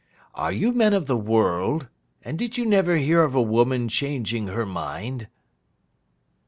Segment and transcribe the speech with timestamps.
[0.33, 1.87] Are you men of the world,
[2.23, 5.27] and did you never hear of a woman changing her mind?